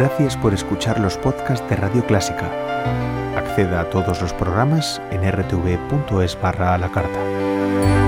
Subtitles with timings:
[0.00, 2.50] Gracias por escuchar los podcasts de Radio Clásica.
[3.36, 7.99] Acceda a todos los programas en rtv.es barra a la carta.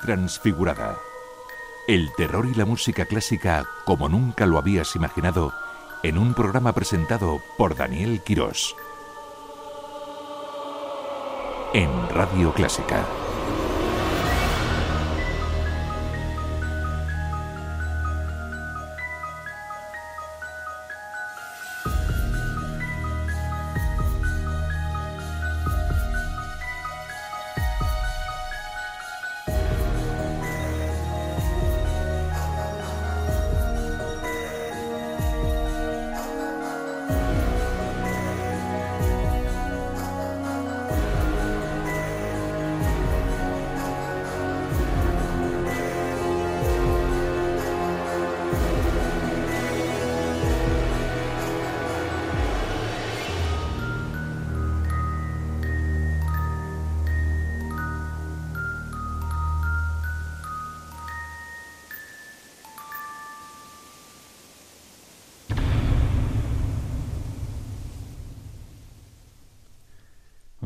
[0.00, 0.98] Transfigurada.
[1.86, 5.52] El terror y la música clásica como nunca lo habías imaginado
[6.02, 8.74] en un programa presentado por Daniel Quirós.
[11.74, 13.04] En Radio Clásica.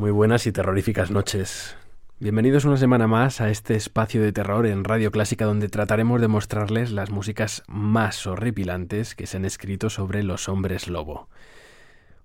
[0.01, 1.77] Muy buenas y terroríficas noches.
[2.19, 6.27] Bienvenidos una semana más a este espacio de terror en Radio Clásica donde trataremos de
[6.27, 11.29] mostrarles las músicas más horripilantes que se han escrito sobre los hombres lobo.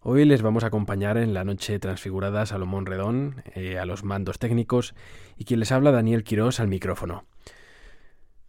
[0.01, 4.39] Hoy les vamos a acompañar en la noche transfigurada Salomón Redón, eh, a los mandos
[4.39, 4.95] técnicos
[5.37, 7.27] y quien les habla Daniel Quirós al micrófono.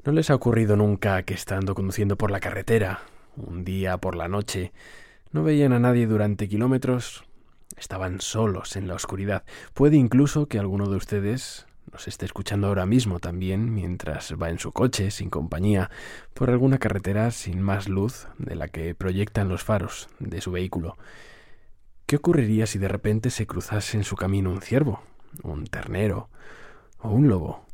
[0.06, 3.02] ¿No les ha ocurrido nunca que estando conduciendo por la carretera,
[3.36, 4.72] un día por la noche,
[5.34, 7.28] no veían a nadie durante kilómetros
[7.78, 9.44] Estaban solos en la oscuridad.
[9.74, 14.58] Puede incluso que alguno de ustedes nos esté escuchando ahora mismo también mientras va en
[14.60, 15.92] su coche, sin compañía,
[16.34, 20.98] por alguna carretera sin más luz de la que proyectan los faros de su vehículo.
[22.08, 25.04] ¿Qué ocurriría si de repente se cruzase en su camino un ciervo,
[25.44, 26.30] un ternero
[27.00, 27.66] o un lobo?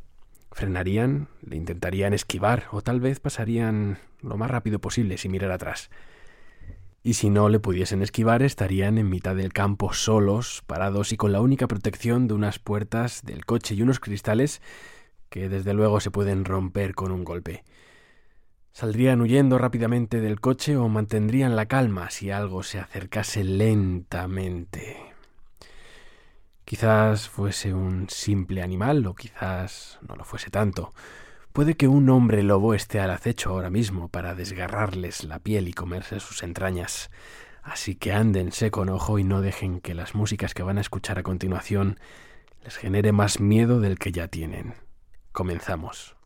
[0.52, 5.90] Frenarían, le intentarían esquivar o tal vez pasarían lo más rápido posible sin mirar atrás
[7.06, 11.32] y si no le pudiesen esquivar estarían en mitad del campo solos, parados y con
[11.32, 14.62] la única protección de unas puertas del coche y unos cristales
[15.28, 17.62] que desde luego se pueden romper con un golpe.
[18.72, 24.96] ¿Saldrían huyendo rápidamente del coche o mantendrían la calma si algo se acercase lentamente?
[26.64, 30.94] Quizás fuese un simple animal o quizás no lo fuese tanto.
[31.54, 35.72] Puede que un hombre lobo esté al acecho ahora mismo para desgarrarles la piel y
[35.72, 37.12] comerse sus entrañas.
[37.62, 41.20] Así que ándense con ojo y no dejen que las músicas que van a escuchar
[41.20, 42.00] a continuación
[42.64, 44.74] les genere más miedo del que ya tienen.
[45.30, 46.16] Comenzamos.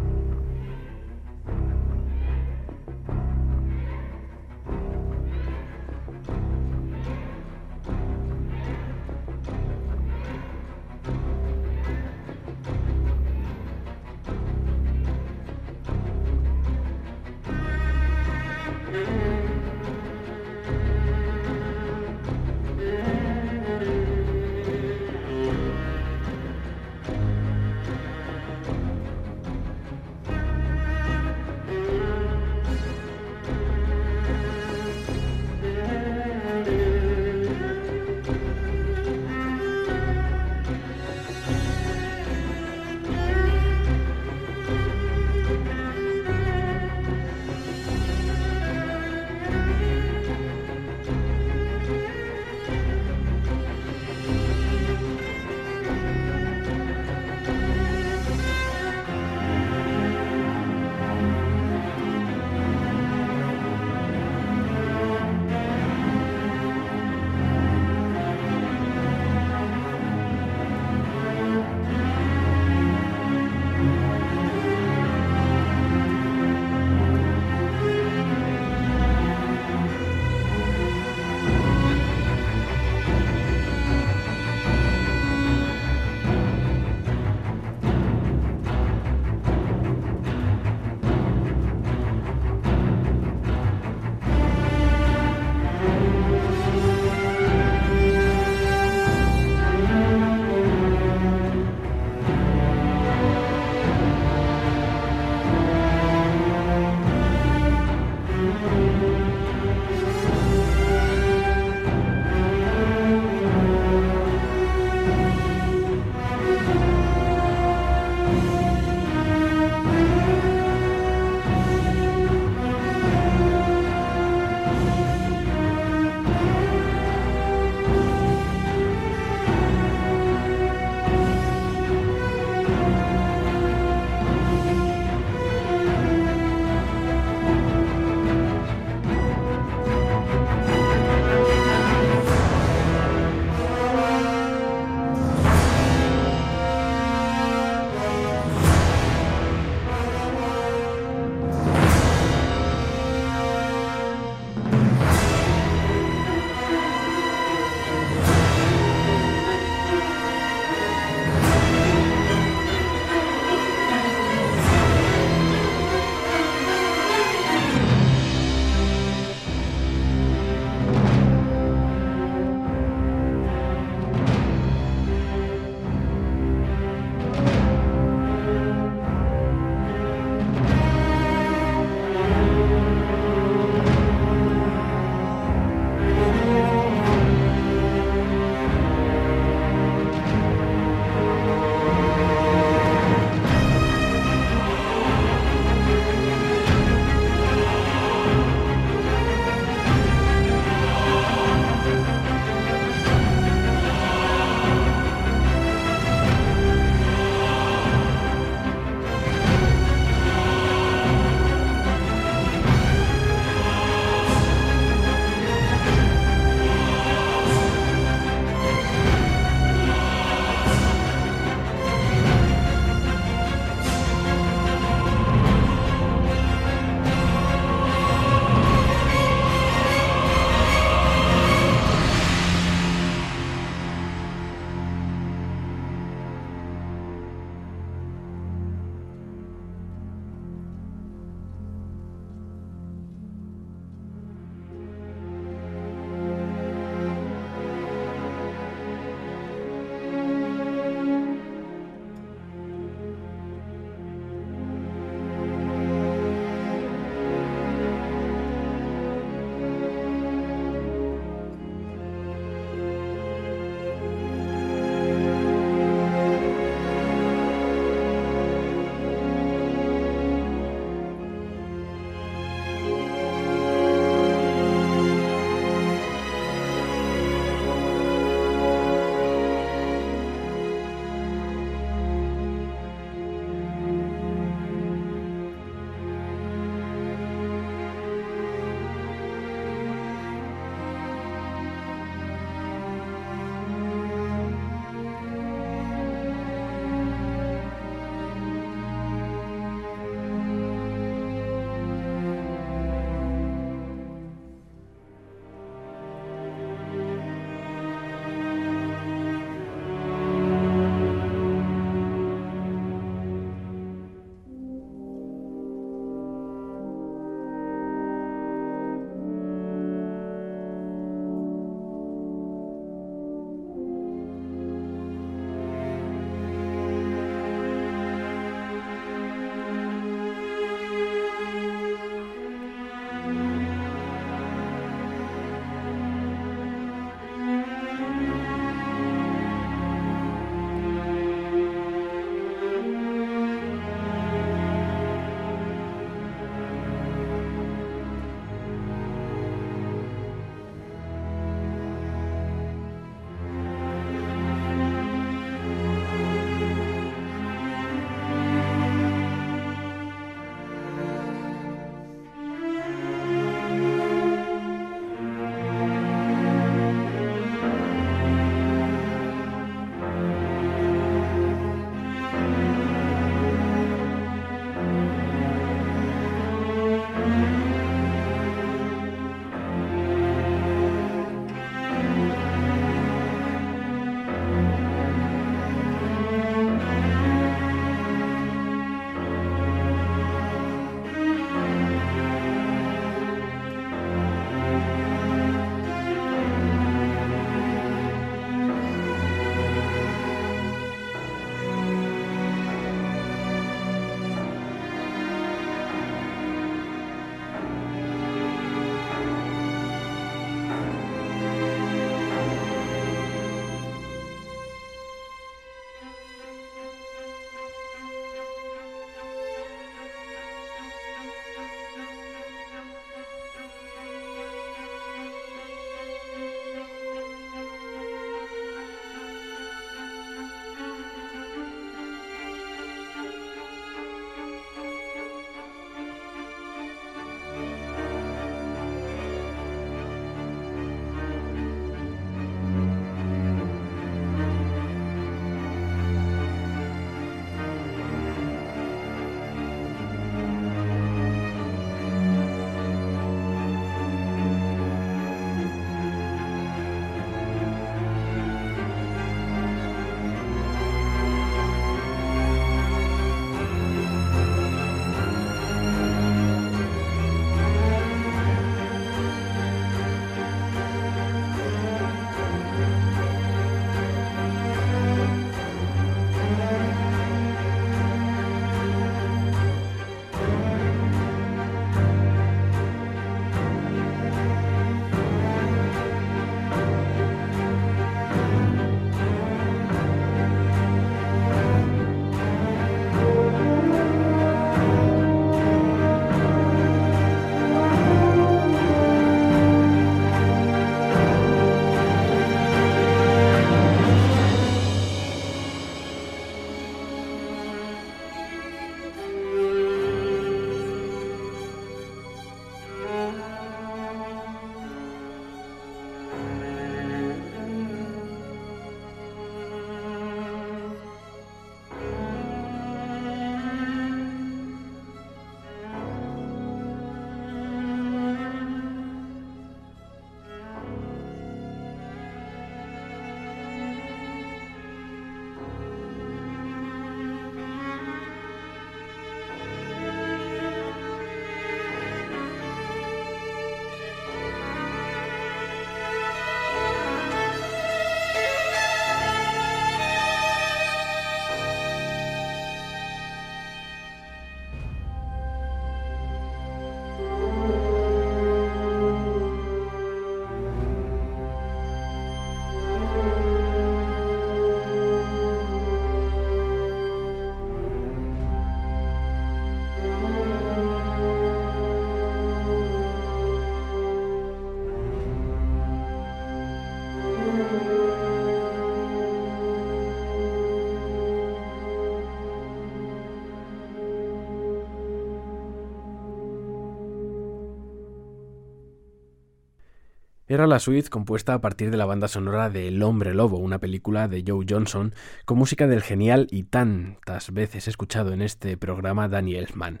[590.56, 593.78] Era la suite compuesta a partir de la banda sonora de El hombre lobo, una
[593.78, 599.28] película de Joe Johnson, con música del genial y tantas veces escuchado en este programa
[599.28, 600.00] Danny Elfman.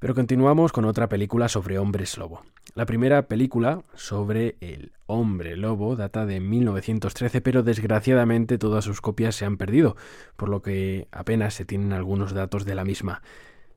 [0.00, 2.42] Pero continuamos con otra película sobre hombres lobo.
[2.74, 9.36] La primera película sobre el hombre lobo data de 1913, pero desgraciadamente todas sus copias
[9.36, 9.94] se han perdido,
[10.34, 13.22] por lo que apenas se tienen algunos datos de la misma.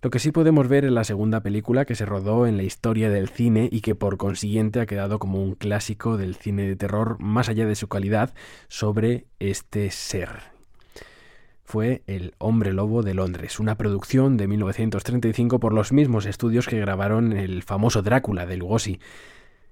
[0.02, 3.10] Lo que sí podemos ver en la segunda película que se rodó en la historia
[3.10, 7.18] del cine y que por consiguiente ha quedado como un clásico del cine de terror
[7.20, 8.34] más allá de su calidad
[8.70, 10.40] sobre este ser.
[11.66, 16.80] Fue El hombre lobo de Londres, una producción de 1935 por los mismos estudios que
[16.80, 19.02] grabaron el famoso Drácula de Lugosi.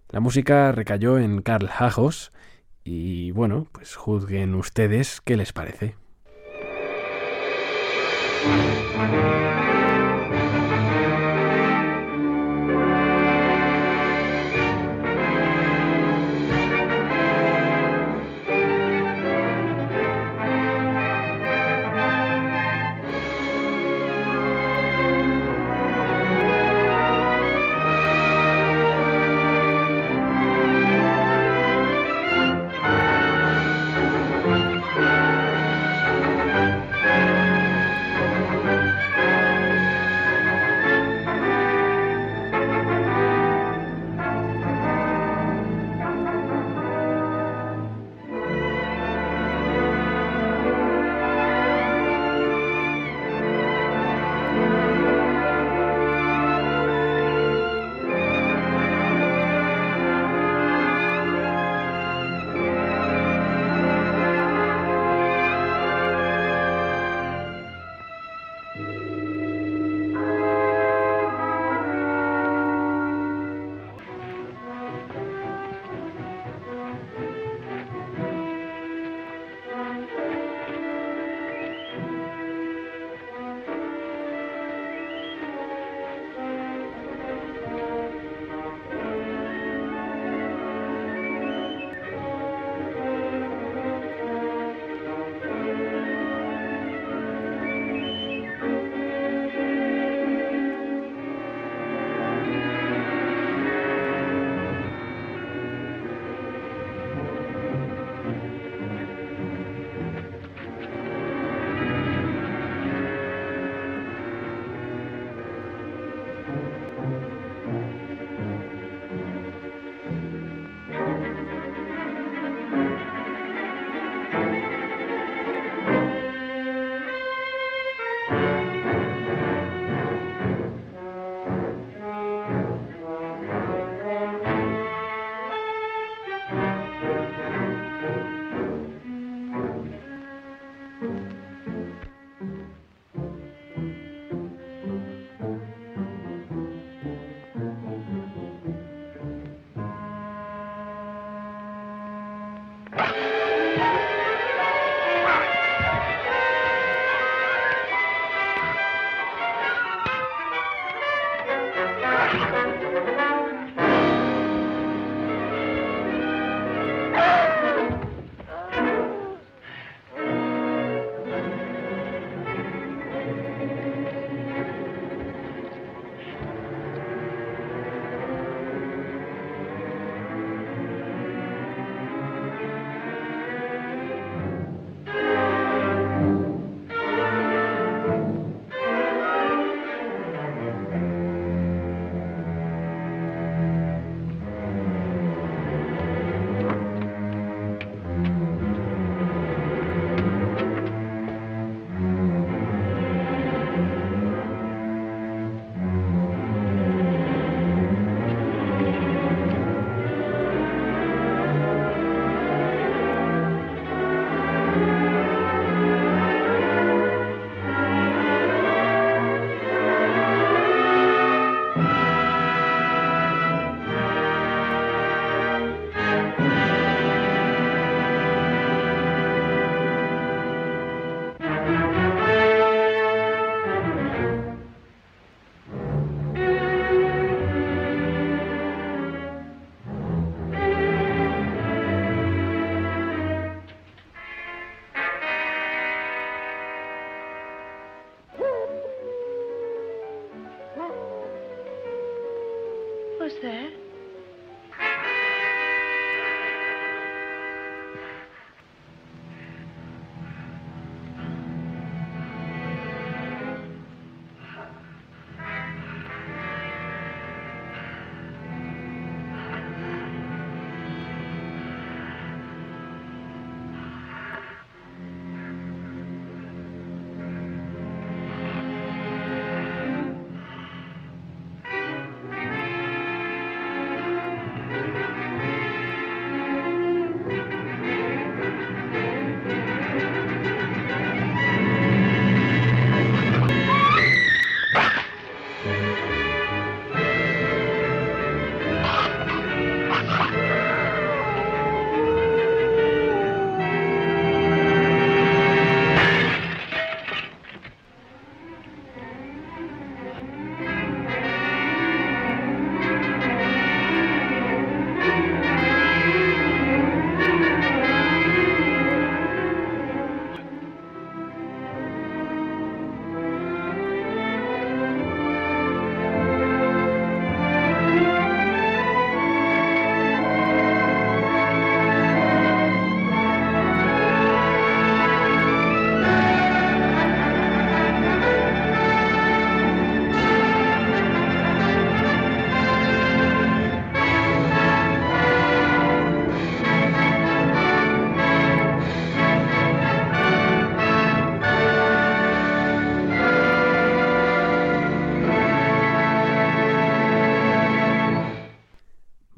[0.10, 2.34] La música recayó en Carl Hagos
[2.84, 5.96] y bueno, pues juzguen ustedes qué les parece.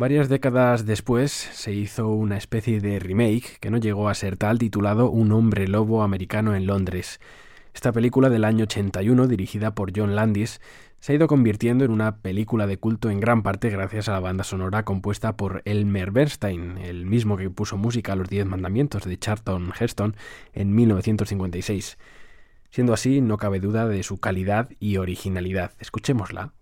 [0.10, 4.58] Varias décadas después se hizo una especie de remake que no llegó a ser tal
[4.58, 7.19] titulado Un hombre lobo americano en Londres.
[7.76, 10.62] Esta película del año 81, dirigida por John Landis,
[11.00, 14.19] se ha ido convirtiendo en una película de culto en gran parte gracias a la
[14.19, 19.06] banda sonora compuesta por Elmer Bernstein, el mismo que puso música a los Diez Mandamientos
[19.06, 20.15] de Charlton Heston
[20.54, 22.00] en 1956.
[22.72, 25.74] Siendo así, no cabe duda de su calidad y originalidad.
[25.78, 26.54] Escuchémosla.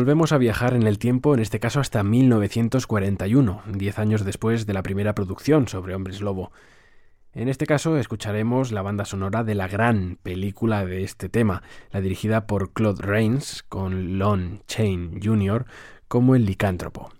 [0.00, 4.72] Volvemos a viajar en el tiempo, en este caso hasta 1941, diez años después de
[4.72, 6.52] la primera producción sobre Hombres Lobo.
[7.34, 12.00] En este caso escucharemos la banda sonora de la gran película de este tema, la
[12.00, 15.66] dirigida por Claude Rains, con Lon Chain Jr.
[16.08, 17.12] como el licántropo.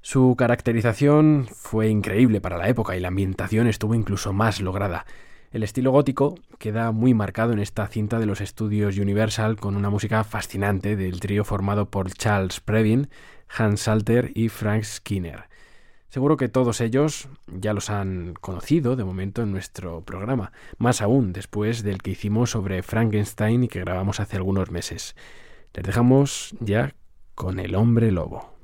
[0.00, 5.06] Su caracterización fue increíble para la época y la ambientación estuvo incluso más lograda.
[5.50, 9.90] El estilo gótico queda muy marcado en esta cinta de los estudios Universal con una
[9.90, 13.08] música fascinante del trío formado por Charles Previn,
[13.48, 15.48] Hans Salter y Frank Skinner.
[16.08, 21.32] Seguro que todos ellos ya los han conocido de momento en nuestro programa, más aún
[21.32, 25.16] después del que hicimos sobre Frankenstein y que grabamos hace algunos meses.
[25.74, 26.94] Les dejamos ya
[27.34, 28.59] con el hombre lobo.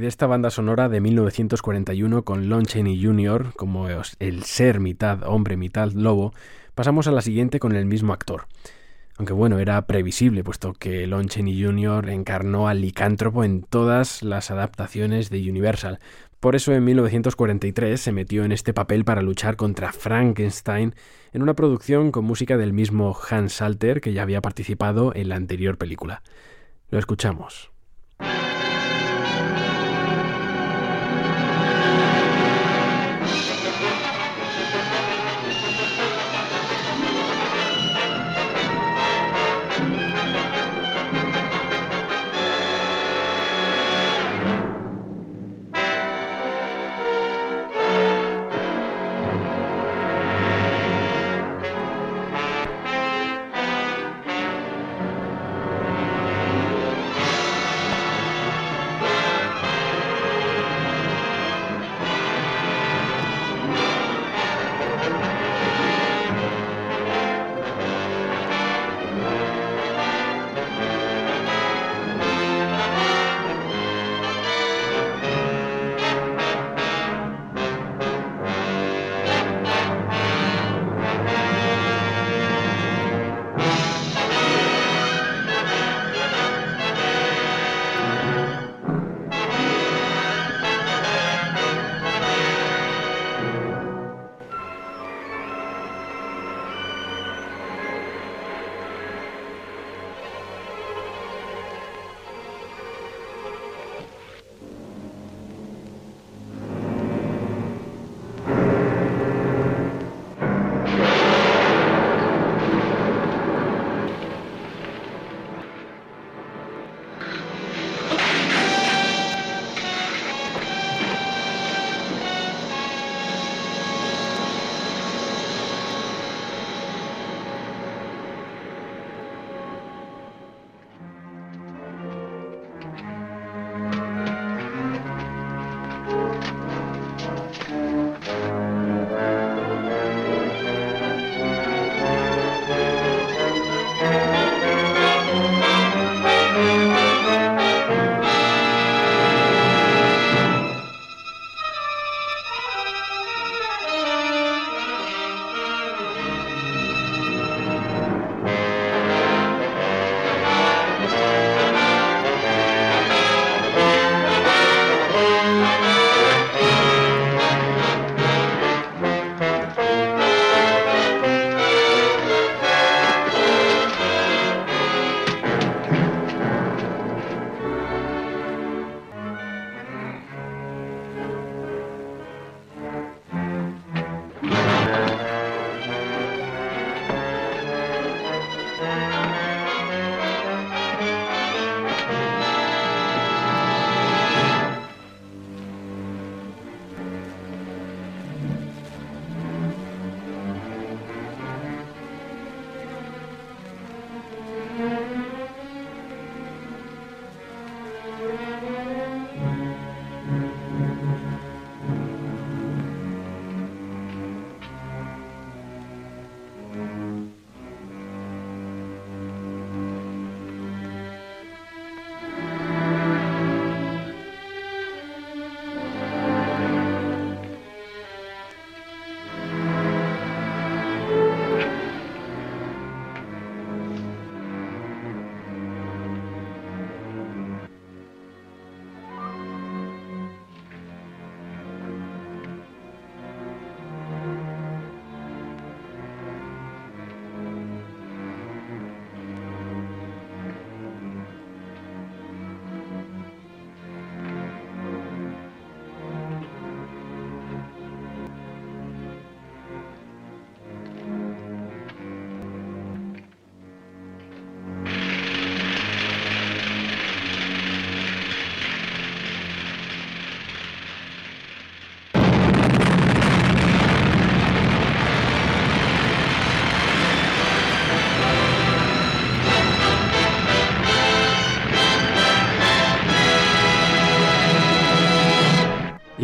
[0.00, 3.52] De esta banda sonora de 1941 con Lon Chaney Jr.
[3.54, 3.86] como
[4.18, 6.32] el ser mitad hombre, mitad lobo,
[6.74, 8.46] pasamos a la siguiente con el mismo actor.
[9.18, 12.08] Aunque bueno, era previsible, puesto que Lon Chaney Jr.
[12.08, 15.98] encarnó al licántropo en todas las adaptaciones de Universal.
[16.40, 20.94] Por eso en 1943 se metió en este papel para luchar contra Frankenstein
[21.34, 25.36] en una producción con música del mismo Hans Salter que ya había participado en la
[25.36, 26.22] anterior película.
[26.88, 27.69] Lo escuchamos.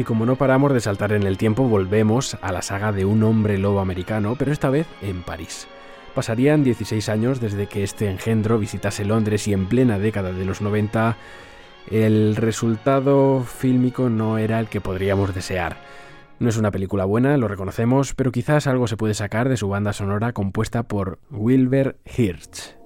[0.07, 3.59] Como no paramos de saltar en el tiempo, volvemos a la saga de un hombre
[3.59, 5.67] lobo americano, pero esta vez en París.
[6.15, 10.63] Pasarían 16 años desde que este engendro visitase Londres y en plena década de los
[10.63, 11.17] 90
[11.91, 15.77] El resultado fílmico no era el que podríamos desear.
[16.39, 19.69] No es una película buena, lo reconocemos, pero quizás algo se puede sacar de su
[19.69, 22.86] banda sonora compuesta por Wilber Hirsch.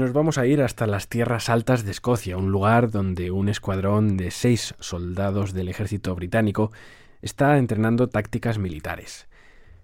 [0.00, 4.16] Nos vamos a ir hasta las tierras altas de Escocia, un lugar donde un escuadrón
[4.16, 6.72] de seis soldados del ejército británico
[7.20, 9.28] está entrenando tácticas militares.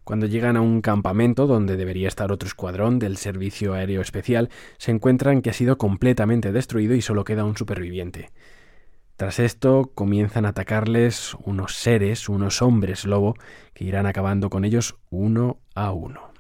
[0.04, 4.48] Cuando llegan a un campamento donde debería estar otro escuadrón del Servicio Aéreo Especial,
[4.78, 8.30] se encuentran que ha sido completamente destruido y solo queda un superviviente.
[9.16, 13.34] Tras esto comienzan a atacarles unos seres, unos hombres lobo,
[13.74, 16.36] que irán acabando con ellos uno a uno.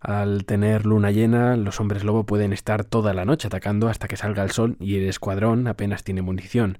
[0.00, 4.16] Al tener luna llena, los hombres lobo pueden estar toda la noche atacando hasta que
[4.16, 6.78] salga el sol y el escuadrón apenas tiene munición.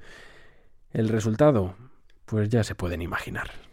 [0.93, 1.75] El resultado,
[2.27, 3.66] pues ya se pueden imaginar.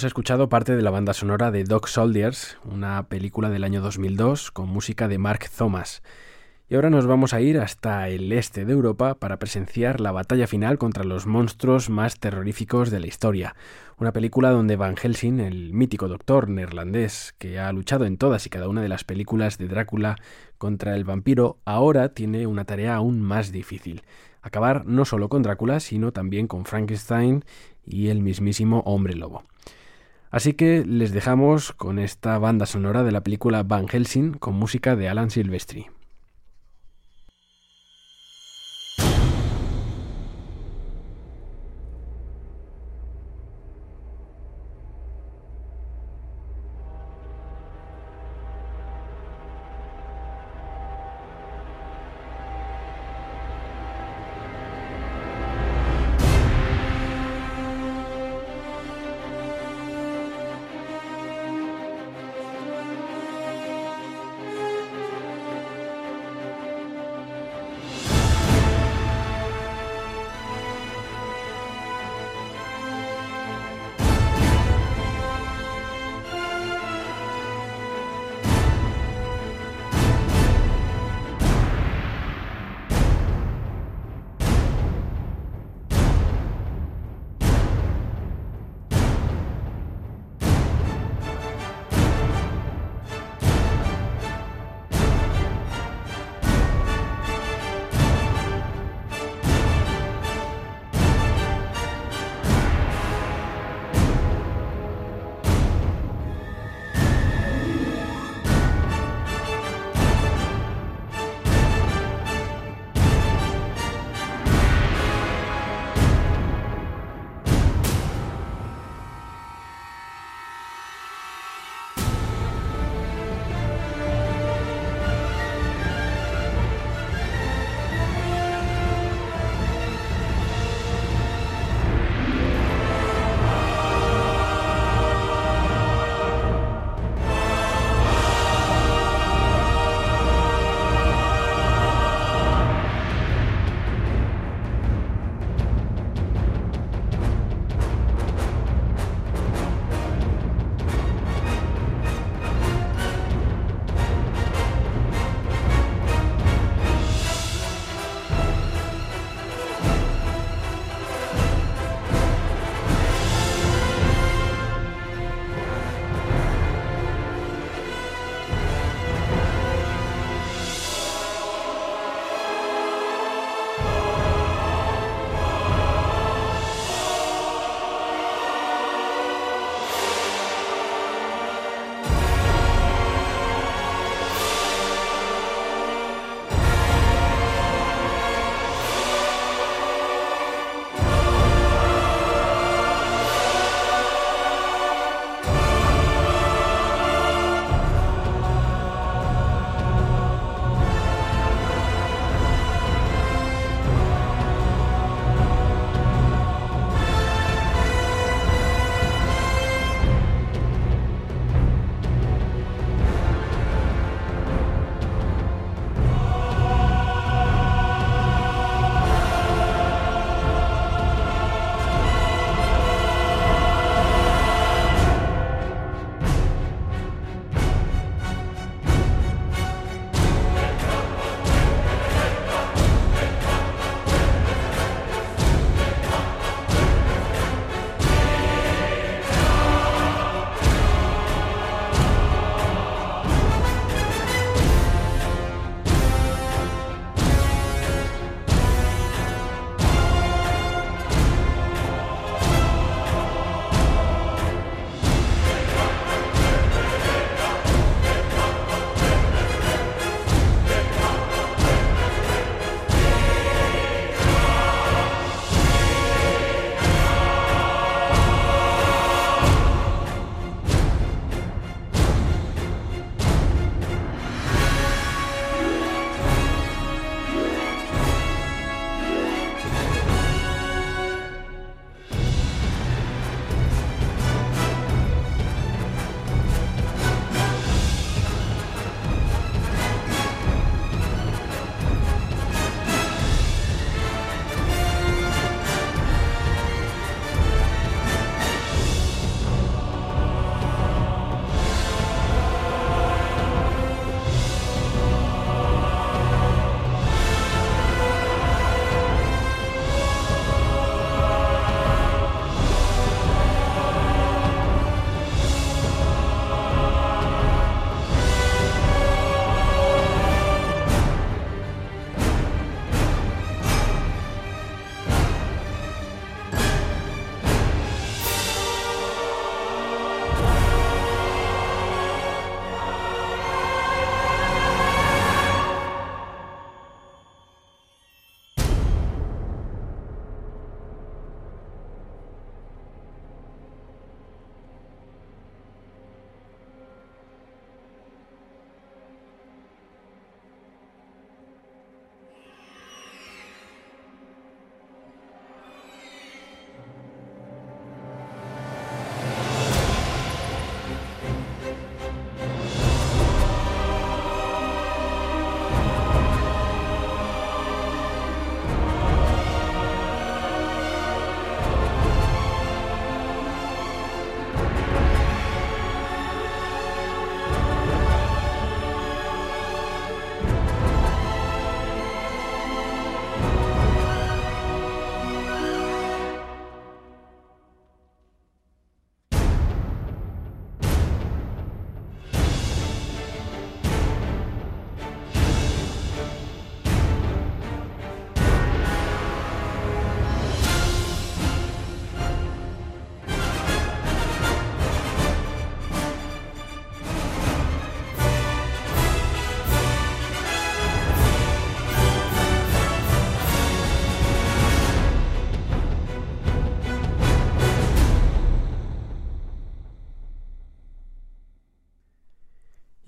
[0.00, 4.50] Hemos escuchado parte de la banda sonora de Dog Soldiers, una película del año 2002
[4.50, 6.02] con música de Mark Thomas.
[6.70, 10.46] Y ahora nos vamos a ir hasta el este de Europa para presenciar la batalla
[10.46, 13.54] final contra los monstruos más terroríficos de la historia.
[13.98, 18.48] Una película donde Van Helsing, el mítico doctor neerlandés que ha luchado en todas y
[18.48, 20.16] cada una de las películas de Drácula
[20.56, 24.02] contra el vampiro, ahora tiene una tarea aún más difícil.
[24.40, 27.44] Acabar no solo con Drácula, sino también con Frankenstein
[27.84, 29.44] y el mismísimo hombre lobo.
[30.30, 34.94] Así que les dejamos con esta banda sonora de la película Van Helsing con música
[34.94, 35.88] de Alan Silvestri.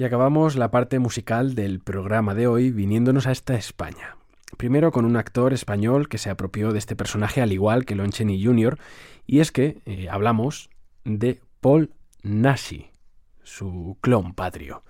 [0.03, 4.17] Y acabamos la parte musical del programa de hoy viniéndonos a esta España.
[4.57, 8.11] Primero con un actor español que se apropió de este personaje al igual que Lon
[8.11, 8.81] Chaney Jr.
[9.29, 10.71] Y es que eh, hablamos
[11.05, 11.93] de Paul
[12.25, 12.91] Nashi,
[13.45, 14.83] su clon patrio.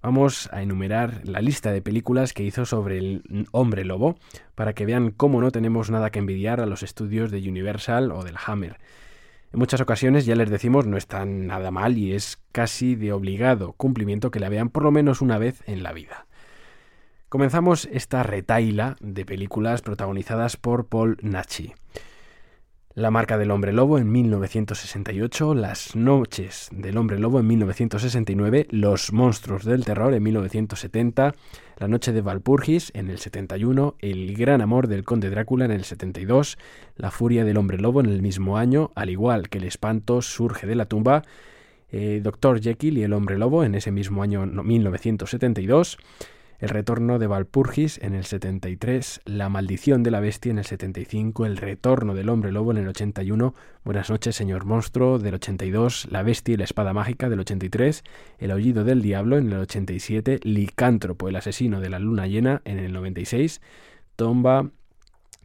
[0.00, 4.16] Vamos a enumerar la lista de películas que hizo sobre el hombre lobo
[4.54, 8.24] para que vean cómo no tenemos nada que envidiar a los estudios de Universal o
[8.24, 8.78] del Hammer.
[9.52, 13.72] En muchas ocasiones, ya les decimos, no están nada mal y es casi de obligado
[13.72, 16.26] cumplimiento que la vean por lo menos una vez en la vida.
[17.30, 21.74] Comenzamos esta retaila de películas protagonizadas por Paul Nachi.
[22.94, 29.12] La marca del hombre lobo en 1968, Las noches del hombre lobo en 1969, Los
[29.12, 31.34] monstruos del terror en 1970,
[31.76, 35.84] La noche de Valpurgis en el 71, El gran amor del conde Drácula en el
[35.84, 36.58] 72,
[36.96, 40.66] La furia del hombre lobo en el mismo año, al igual que El espanto surge
[40.66, 41.22] de la tumba,
[41.90, 45.98] eh, Doctor Jekyll y el hombre lobo en ese mismo año 1972,
[46.58, 51.46] el retorno de Valpurgis en el 73, La maldición de la bestia en el 75,
[51.46, 53.54] El retorno del hombre lobo en el 81,
[53.84, 58.02] Buenas noches señor monstruo del 82, La bestia y la espada mágica del 83,
[58.38, 62.80] El aullido del diablo en el 87, Licántropo el asesino de la luna llena en
[62.80, 63.60] el 96,
[64.16, 64.68] Tomba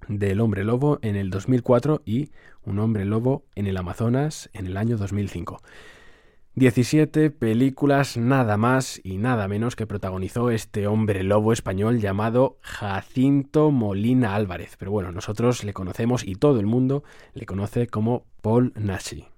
[0.07, 2.32] del hombre lobo en el 2004 y
[2.66, 5.61] Un hombre lobo en el Amazonas en el año 2005.
[6.56, 13.72] 17 películas nada más y nada menos que protagonizó este hombre lobo español llamado Jacinto
[13.72, 14.76] Molina Álvarez.
[14.78, 19.32] Pero bueno, nosotros le conocemos y todo el mundo le conoce como Paul Nashi.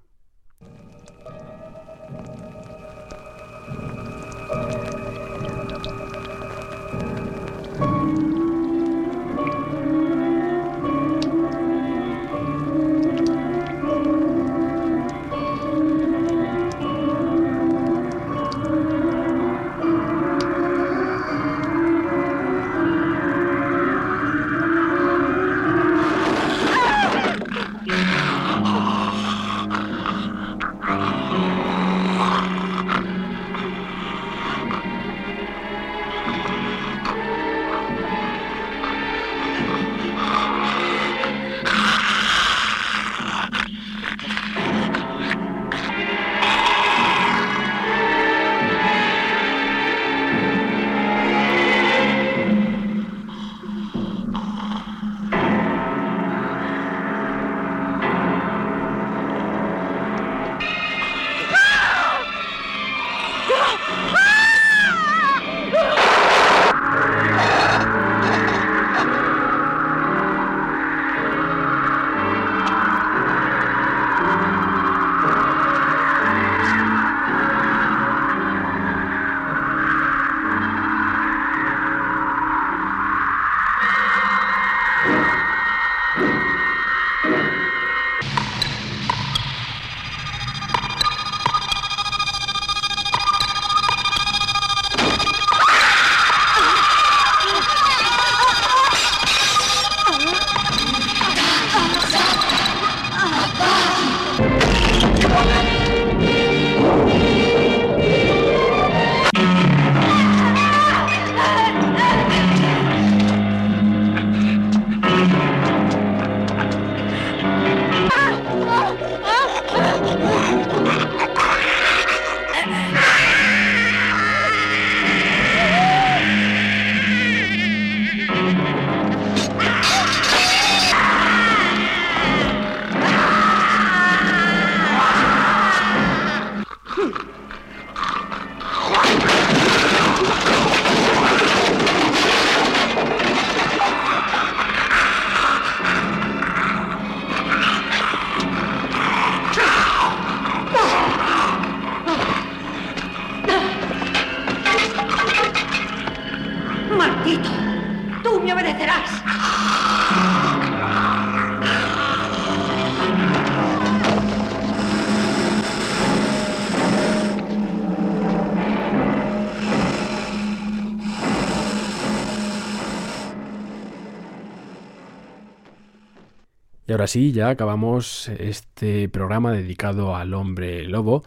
[177.05, 181.23] Ahora ya acabamos este programa dedicado al hombre lobo,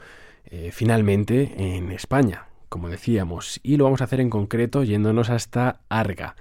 [0.46, 5.80] eh, finalmente en España, como decíamos, y lo vamos a hacer en concreto yéndonos hasta
[5.88, 6.34] Arga.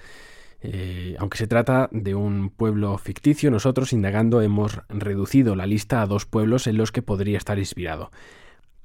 [0.62, 6.08] Eh, aunque se trata de un pueblo ficticio, nosotros indagando hemos reducido la lista a
[6.08, 8.10] dos pueblos en los que podría estar inspirado.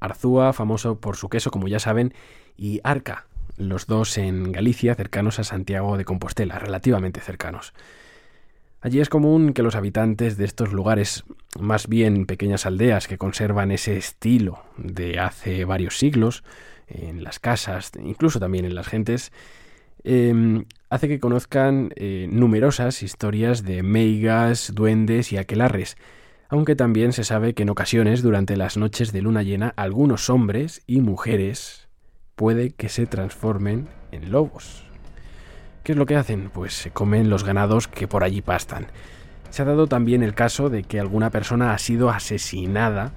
[0.01, 2.13] Arzúa, famoso por su queso, como ya saben,
[2.59, 3.27] y Arca,
[3.57, 7.73] los dos en Galicia, cercanos a Santiago de Compostela, relativamente cercanos.
[8.83, 11.23] Allí es común que los habitantes de estos lugares,
[11.59, 16.43] más bien pequeñas aldeas que conservan ese estilo de hace varios siglos,
[16.89, 19.33] en las casas, incluso también en las gentes,
[20.03, 25.97] em, hace que conozcan eh, numerosas historias de meigas, duendes y aquelarres,
[26.49, 30.83] aunque también se sabe que en ocasiones durante las noches de luna llena algunos hombres
[30.89, 31.89] y mujeres
[32.35, 34.92] puede que se transformen en lobos.
[35.83, 36.49] ¿Qué es lo que hacen?
[36.53, 38.87] Pues se comen los ganados que por allí pastan.
[39.51, 43.13] Se ha dado también el caso de que alguna persona ha sido asesinada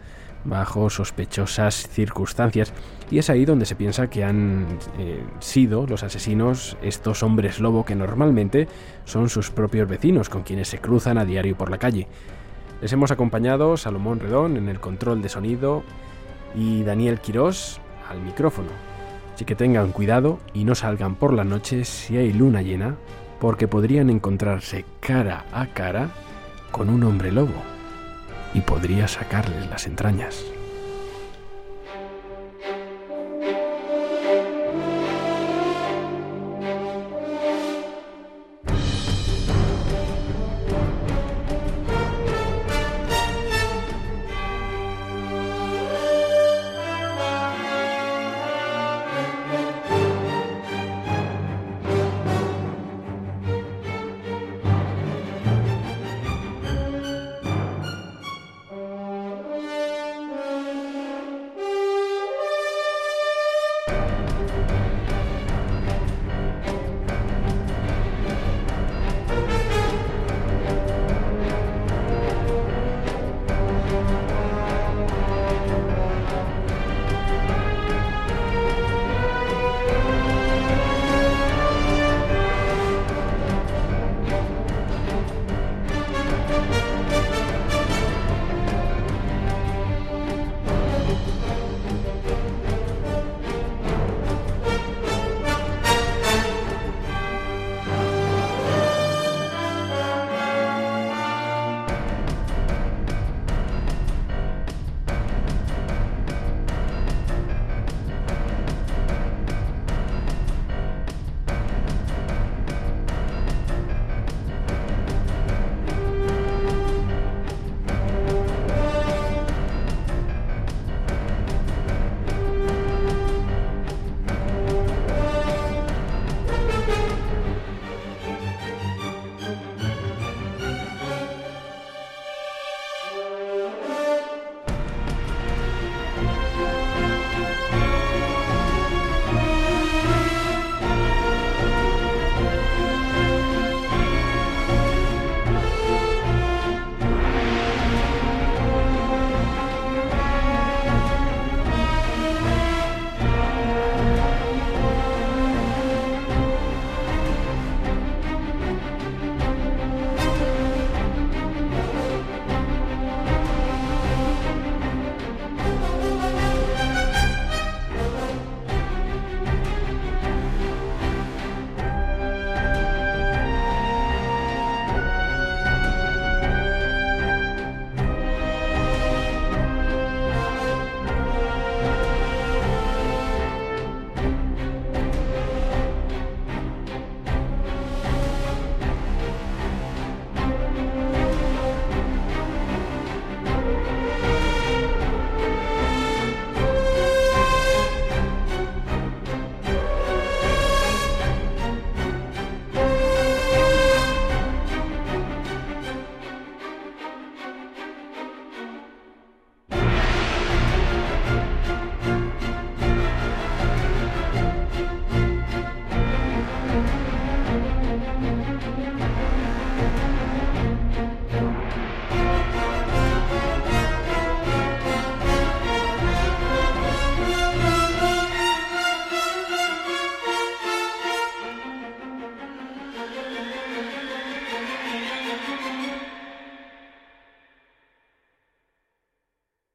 [0.45, 2.73] bajo sospechosas circunstancias
[3.11, 4.65] y es ahí donde se piensa que han
[4.97, 8.67] eh, sido los asesinos estos hombres lobo que normalmente
[9.05, 12.07] son sus propios vecinos con quienes se cruzan a diario por la calle.
[12.81, 15.83] Les hemos acompañado Salomón Redón en el control de sonido
[16.55, 18.94] y Daniel Quirós al micrófono.
[19.35, 22.95] Así que tengan cuidado y no salgan por la noche si hay luna llena,
[23.41, 26.09] porque podrían encontrarse cara a cara
[26.71, 27.61] con un hombre lobo
[28.53, 30.54] y podría sacarles las entrañas.